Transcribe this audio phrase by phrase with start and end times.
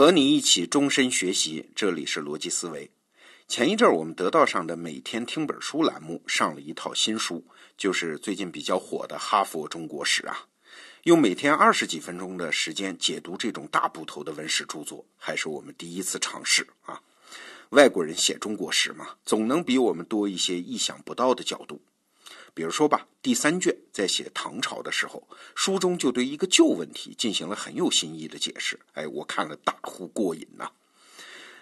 [0.00, 2.90] 和你一起终身学习，这里是逻辑思维。
[3.46, 7.44] 前一阵儿，我们得到上的每天听本书栏目上了一套新书，
[7.76, 10.46] 就是最近比较火的《哈佛中国史》啊。
[11.02, 16.98] 用每天二十几分钟的时间解读这种大部头的文史著作，还是我们第一次尝试啊。
[17.68, 21.78] 外国人写中国史嘛，总能比我们多一些意想不到的角度。
[22.54, 28.78] 比如说吧，第三卷在写唐朝的时候，书中就对一个旧问题进行了很有新意的解释。
[28.94, 30.70] 哎，我看了大呼过瘾呐！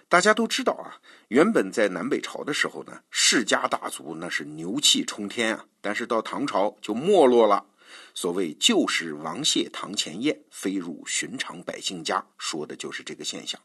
[0.09, 7.67] 大家都知道啊，原本在南北朝的时候呢，世家大族那是牛气冲天啊，但是到唐朝就没落了。
[8.15, 13.61] 所谓“旧时王谢堂前燕，飞入寻常百姓家”，说的就是这个现象。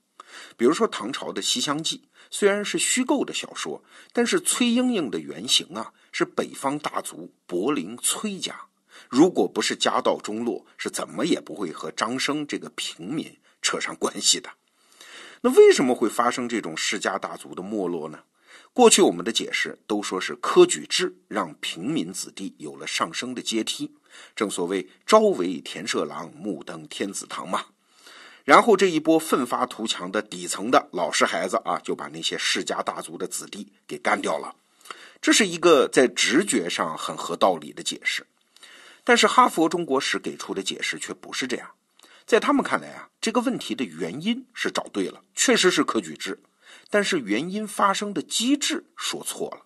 [0.57, 1.97] 比如说唐朝的《西厢记》，
[2.29, 8.59] 虽然是虚构的小说，但是崔莺莺的原型啊是北方大族柏林崔家。
[9.09, 14.49] 如果不是家道中落，是怎么也不会和张生这个平民扯上关系的。
[15.41, 18.19] 那为什么会发生这种世家大族的没落呢？
[18.73, 23.91] 过去我们的解释都说是科举制让平民子弟有了上升的阶梯，
[24.35, 27.65] 正所谓朝为田舍郎，暮登天子堂嘛。
[28.43, 34.55] 然后这一波奋发图强的底层的老实孩子啊，就把那些世家大族的子弟给干掉了。
[35.21, 38.25] 这是一个在直觉上很合道理的解释，
[39.03, 41.69] 但是哈佛中国史给出的解释却不是这样。
[42.25, 46.39] 在他们看来啊，这个问题的原因是找对了，确实是科举制，
[46.89, 49.65] 但是原因发生的机制说错了。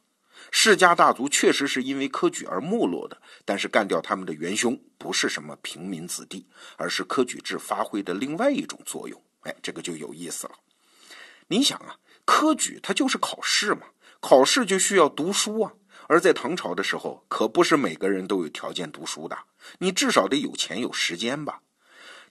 [0.50, 6.46] 世家大族确实是因为科举而没落的，但是干掉他们的元凶不是什么平民子弟，
[6.78, 9.22] 而是科举制发挥的另外一种作用。
[9.42, 10.54] 哎，这个就有意思了。
[11.48, 13.88] 你想啊，科举它就是考试嘛，
[14.22, 15.74] 考试就需要读书啊。
[16.08, 19.38] 而在唐朝的时候，可不是每个人都有条件读书的，
[19.80, 21.62] 你至少得有钱有时间吧。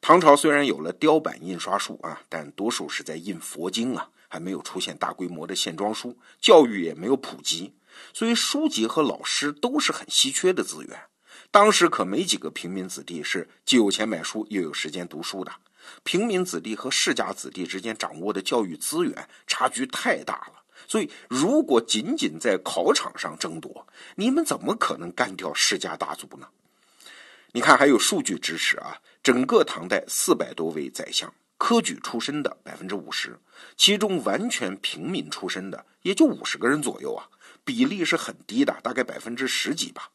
[0.01, 7.75] 唐朝虽然有了雕版印刷术啊，但多数是在印佛经啊，还没有出现大规模的线装书，教育也没有普及。
[8.13, 11.01] 所以书籍和老师都是很稀缺的资源，
[11.51, 15.53] 当时可没几个平民子弟是既有钱买书又有时间读书的。
[16.03, 23.87] 平民子弟和世家子弟之间掌握的教育资源差距太大了，所以如果仅仅在考场上争夺，
[24.17, 26.49] 你们怎么可能干掉世家大族呢？
[27.53, 33.39] 你看，还有数据支持啊，整个唐代四百多位宰相，科举出身的百分之五十，
[33.77, 37.29] 其中完全平民出身的也就五十个人左右啊。
[37.65, 40.11] 比例是很低的，大概百分之十几吧。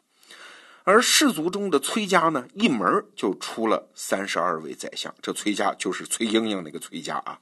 [0.84, 5.14] 而氏族中的崔家呢，一门就出了三十二位宰相。
[5.22, 7.40] 这崔家就是崔莺莺那个崔家啊。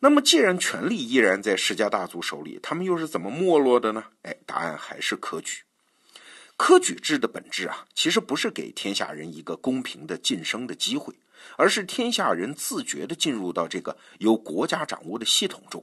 [0.00, 4.04] 那么，既然权力依然在世家大族手里，他们又是怎么没落的呢？
[4.22, 5.62] 哎，答案还是科举。
[6.56, 11.14] 科举制的本质啊，其实不是给天下人一个公平的晋升的机会，
[11.56, 15.82] 而是天下人自觉的进入到这个由国家掌握的系统中。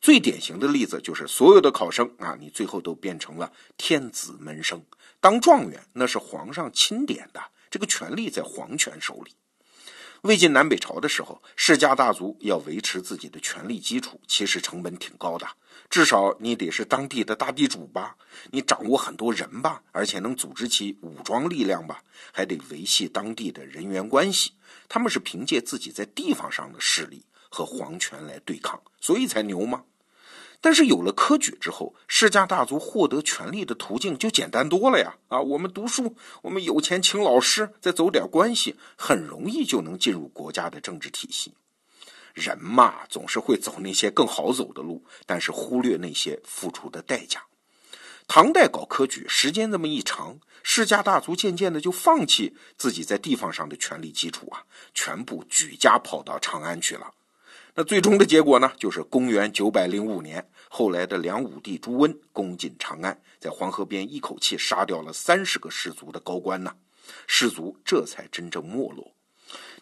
[0.00, 4.82] 最典型的例子就是所有的考生啊，你最后都变成了天子门生，
[5.20, 9.32] 当状元那是皇上钦点的，这个权力在皇权手里。
[10.24, 15.46] 魏晋南北朝的时候，世家大族要维持自己的权力基础，其实成本挺高的，
[15.90, 18.16] 至少你得是当地的大地主吧，
[18.50, 22.02] 你掌握很多人吧，而且能组织起武装力量吧，
[22.32, 24.52] 还得维系当地的人员关系。
[24.88, 27.26] 他们是凭借自己在地方上的势力。
[27.50, 29.84] 和皇权来对抗，所以才牛吗？
[30.64, 35.14] 但是有了科举之后，世家大族获得权力的途径就简单多了呀！
[35.28, 41.52] 啊，我们读书，我们有钱请老师，再走点关系，很容易就能进入国家的政治体系。
[42.32, 47.42] 人嘛，总是会走那些更好走的路，但是忽略那些付出的代价。
[48.26, 54.62] 唐代搞科举时间这么一长，世家大族渐渐的就放弃自己在地方上的权力基础啊，
[54.94, 57.12] 全部举家跑到长安去了。
[57.76, 58.70] 那最终的结果呢？
[58.78, 66.76] 就是公元九百零五年，后来的梁武帝朱温攻进长安，在黄河边一口气杀掉了三十个氏族的高官呢，
[67.26, 69.10] 氏族这才真正没落。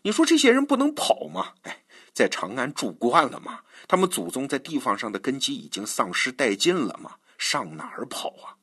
[0.01, 1.53] 你说这些人不能跑吗？
[1.65, 1.83] 哎，
[2.15, 3.61] 在长安住惯了吗？
[3.87, 7.17] 他们祖宗在地方上的根基已经丧失殆尽了吗？
[7.37, 8.57] 上哪儿跑啊？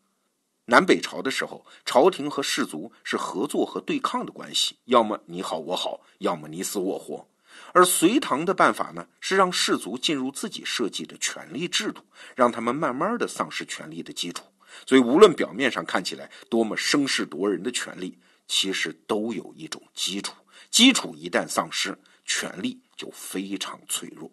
[0.66, 7.28] 南北朝的时候，朝廷和士族是合作和对抗的关系，要么你好我好，要么你死我活。
[7.74, 12.02] 而隋唐的办法呢，是让士族进入自己设计的权力制度，
[12.36, 14.44] 让他们慢慢的丧失权力的基础。
[14.86, 18.18] 所以，无论表面上看起来多么声势夺人的权力，
[18.48, 20.34] 其实都有一种基础。
[20.70, 24.32] 基础一旦丧失，权力就非常脆弱。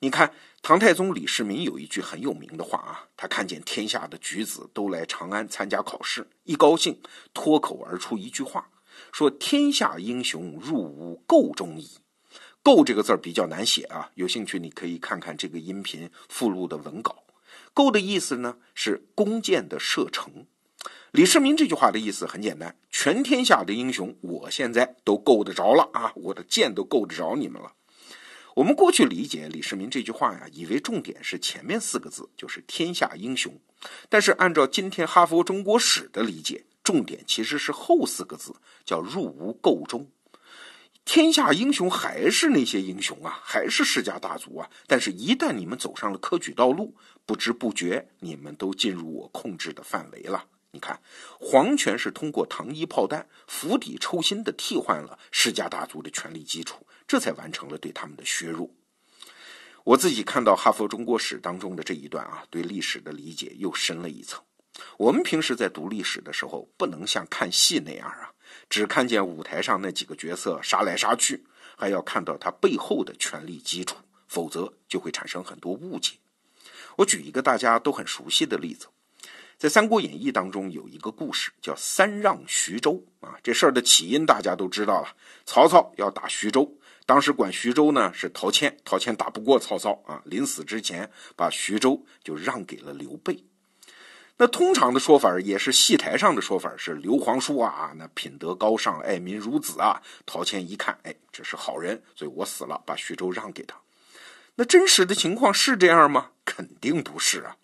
[0.00, 0.32] 你看，
[0.62, 7.00] 唐太宗李世民有一句很有名的话啊，他看见天下的举子都来长安参加考试，一高兴，
[7.32, 8.70] 脱口而出一句话，
[9.12, 11.98] 说：“天下英雄入吾彀中矣。”
[12.68, 17.24] 够这个字儿比较难写啊，有兴趣你可以看看这个音频附录的文稿。
[17.72, 20.44] 够的意思呢是弓箭的射程。
[21.12, 27.72] 李世民这句话的意思很简单：全天下的英雄，我现在都够得着了啊，我的箭都够得着你们了。
[28.54, 33.58] 我们过去理解李世民这句话呀，以为重点是前面四个字，就是天下英雄。
[34.10, 38.54] 但是按照今天哈佛中国史的理解，重点其实是后四个字，
[38.84, 40.06] 叫入吴构中。
[41.08, 44.68] 天下英雄还是那些英雄啊，还是世家大族啊。
[44.86, 46.94] 但是，一旦你们走上了科举道路，
[47.24, 50.44] 不知不觉你们都进入我控制的范围了。
[50.70, 51.00] 你看，
[51.40, 58.70] 皇权是通过糖衣炮弹、釜底抽薪的替换了世家大族的权力基础，这才完成了对他们的削弱。
[59.84, 64.38] 我自己看到《哈佛中国史》当中的这一段啊，对历史的理解又深了一层。
[64.98, 68.30] 我们平时在读历史的时候，不能像看戏那样啊。
[68.68, 71.44] 只看见舞台上那几个角色杀来杀去，
[71.76, 73.96] 还要看到他背后的权力基础，
[74.26, 76.14] 否则就会产生很多误解。
[76.96, 78.86] 我举一个大家都很熟悉的例子，
[79.56, 83.38] 在《三国演义》当中有一个故事叫三让徐州啊。
[83.42, 85.08] 这事儿的起因大家都知道了，
[85.46, 86.76] 曹操要打徐州，
[87.06, 93.44] 当时管徐州呢是陶谦，陶谦打不过曹操啊，临死之前把徐州就让给了刘备。
[94.40, 100.00] 那通常的说法也是戏台上的说法，是刘皇叔啊，那品德高尚，爱民如子啊。
[100.24, 103.76] 陶谦一看，哎，这是好人，所以我死了，把徐州让给他。
[104.54, 106.30] 那真实的情况是这样吗？
[106.44, 107.56] 肯定不是啊。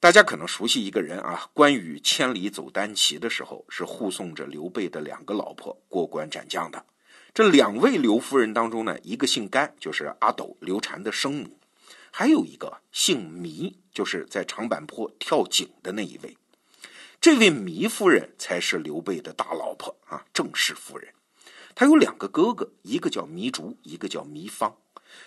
[0.00, 6.84] 大家可能熟悉一个人啊，关羽千里走单骑的时候，是护送着刘备的两个老婆过关斩将的。
[7.32, 11.59] 这两位刘夫人当中呢，一个姓甘，就是阿斗刘禅的生母。
[12.10, 16.36] 还有一个姓糜，就是在长坂坡跳井的那一位。
[17.20, 21.12] 这位糜夫人才是刘备的大老婆啊，正式夫人。
[21.74, 24.76] 她有两个哥哥，一个叫糜竺，一个叫糜芳。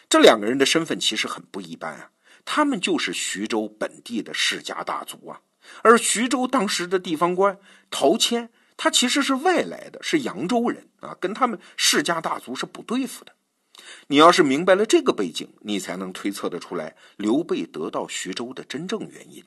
[0.09, 2.11] 这两个人的身份其实很不一般啊，
[2.45, 5.41] 他们就是徐州本地的世家大族啊。
[5.81, 7.57] 而徐州当时的地方官
[7.89, 13.33] 陶谦，他其实是外来的，是扬州人啊，跟他们世家大族是不对付的。
[14.07, 19.43] 你要是明白了这个背景，你才能推测得出来刘备得到徐州的真正原因。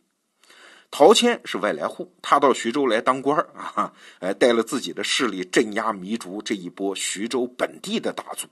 [0.90, 8.46] 陶谦是外来户，他到徐州来当官啊，哎，带了自己的势力镇压糜竺这一波徐州本地的大族。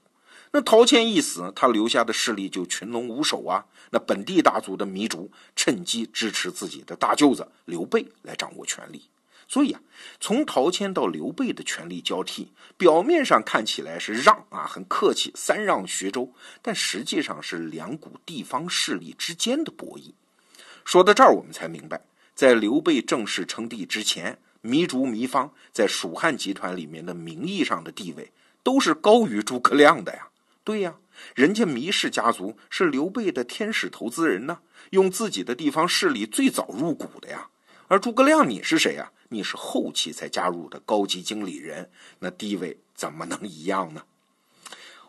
[0.51, 3.65] 那陶谦一死，他留下的势力就群龙无首啊。
[3.91, 9.03] 那本地大族的糜竺趁机支持自己的大舅子刘备来掌握权力。
[9.47, 9.81] 所以啊，
[10.21, 16.33] 从陶谦到刘备的权力交替，表面上看起来是让啊，很客气，三让徐州，
[16.63, 20.13] 但实际上是两股地方势力之间的博弈。
[20.85, 22.01] 说到这儿，我们才明白，
[22.35, 28.33] 在刘备正式称帝之前，糜竺、糜芳在蜀汉集团里面的名义上的地位
[28.63, 30.29] 都是高于诸葛亮的呀。
[30.65, 30.95] 对呀，
[31.35, 34.59] 人家糜氏家族是刘备的天使投资人呢，
[34.91, 37.49] 用自己的地方势力最早入股的呀。
[37.87, 39.13] 而诸葛亮，你是谁呀？
[39.29, 44.05] 你是后期才加入的高级经理人，那地位怎么能一样呢？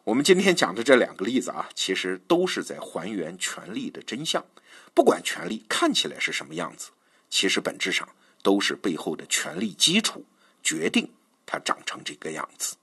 [0.03, 4.45] 我们今天讲的这两个例子啊，其实都是在还原权力的真相。
[4.93, 6.91] 不管权力看起来是什么样子，
[7.29, 8.07] 其实本质上
[8.43, 10.23] 都是背后的权力基础
[10.61, 11.11] 决定
[11.45, 12.75] 它长成这个样子。